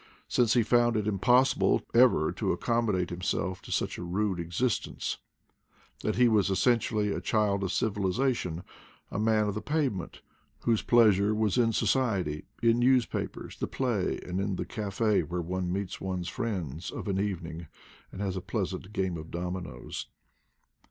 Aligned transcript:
since 0.27 0.55
he 0.55 0.63
found 0.63 0.97
it 0.97 1.05
impossible 1.05 1.85
ever 1.93 2.31
to 2.31 2.51
accommodate 2.51 3.11
himself 3.11 3.61
to 3.61 3.71
such 3.71 3.99
a 3.99 4.03
rude 4.03 4.39
existence; 4.39 5.19
that 6.01 6.15
he 6.15 6.27
was 6.27 6.49
es 6.49 6.57
sentially 6.59 7.15
a 7.15 7.21
child 7.21 7.63
of 7.63 7.71
civilization, 7.71 8.63
a 9.11 9.19
man 9.19 9.47
of 9.47 9.53
the 9.53 9.61
pave 9.61 9.93
ment, 9.93 10.21
whose 10.61 10.81
pleasure 10.81 11.35
was 11.35 11.55
in 11.55 11.71
society, 11.71 12.45
in 12.63 12.79
newspa 12.79 13.31
pers, 13.31 13.55
the 13.59 13.67
play, 13.67 14.19
and 14.25 14.39
in 14.39 14.55
the 14.55 14.65
cafe 14.65 15.21
where 15.21 15.39
one 15.39 15.71
meets 15.71 16.01
one's 16.01 16.27
friends 16.27 16.89
of 16.89 17.07
an 17.07 17.19
evening 17.19 17.67
and 18.11 18.21
has 18.21 18.35
a 18.35 18.41
pleasant 18.41 18.91
game 18.91 19.17
of 19.17 19.29
dominoes. 19.29 20.07